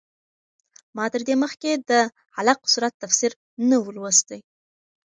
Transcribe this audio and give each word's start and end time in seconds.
ما 0.95 1.05
تر 1.13 1.21
دې 1.27 1.35
مخکې 1.43 1.71
د 1.89 1.91
علق 2.37 2.59
سورت 2.73 2.93
تفسیر 3.03 3.31
نه 3.69 3.77
و 3.83 3.85
لوستی. 3.95 4.39